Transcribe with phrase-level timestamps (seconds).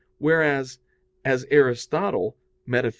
[0.17, 0.79] Whereas,
[1.23, 2.35] as Aristotle
[2.67, 2.89] (Metaph.